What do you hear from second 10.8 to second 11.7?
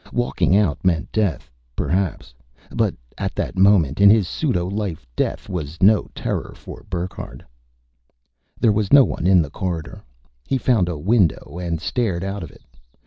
a window